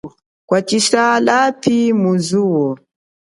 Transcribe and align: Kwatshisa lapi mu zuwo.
Kwatshisa 0.47 1.01
lapi 1.25 1.77
mu 2.01 2.11
zuwo. 2.25 2.67